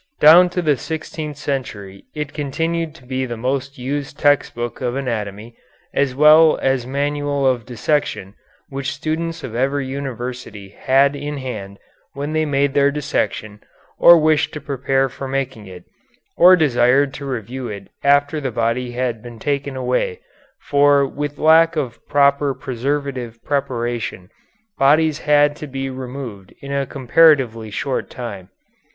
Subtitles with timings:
[0.19, 4.95] Down to the sixteenth century it continued to be the most used text book of
[4.95, 5.55] anatomy,
[5.93, 8.33] as well as manual of dissection,
[8.69, 11.77] which students of every university had in hand
[12.13, 13.61] when they made their dissection,
[13.99, 15.83] or wished to prepare for making it,
[16.35, 20.19] or desired to review it after the body had been taken away,
[20.61, 24.31] for with lack of proper preservative preparation,
[24.79, 28.49] bodies had to be removed in a comparatively short time.